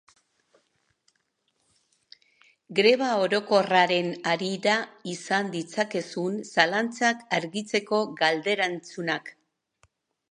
Greba 2.79 3.09
orokorraren 3.25 4.09
harira 4.31 4.79
izan 5.13 5.51
ditzakezun 5.57 6.41
zalantzak 6.55 7.23
argitzeko 7.41 8.01
galde-erantzunak. 8.23 9.31